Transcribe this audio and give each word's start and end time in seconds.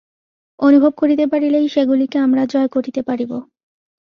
অনুভব 0.59 0.93
করিতে 0.97 1.25
পারিলেই 1.27 1.67
সেগুলিকে 1.67 2.17
আমরা 2.19 2.43
জয় 2.45 2.67
করিতে 2.67 3.01
পারিব। 3.01 3.31